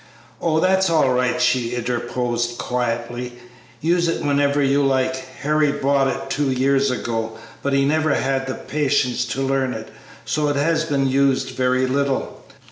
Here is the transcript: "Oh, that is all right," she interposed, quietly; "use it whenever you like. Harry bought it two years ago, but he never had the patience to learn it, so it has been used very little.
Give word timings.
"Oh, 0.41 0.59
that 0.59 0.79
is 0.79 0.89
all 0.89 1.13
right," 1.13 1.39
she 1.39 1.75
interposed, 1.75 2.57
quietly; 2.57 3.33
"use 3.81 4.07
it 4.07 4.23
whenever 4.25 4.59
you 4.59 4.83
like. 4.83 5.15
Harry 5.41 5.71
bought 5.71 6.07
it 6.07 6.27
two 6.31 6.49
years 6.49 6.89
ago, 6.89 7.37
but 7.61 7.73
he 7.73 7.85
never 7.85 8.15
had 8.15 8.47
the 8.47 8.55
patience 8.55 9.25
to 9.25 9.41
learn 9.43 9.73
it, 9.75 9.91
so 10.25 10.47
it 10.47 10.55
has 10.55 10.85
been 10.85 11.07
used 11.07 11.49
very 11.51 11.85
little. 11.85 12.41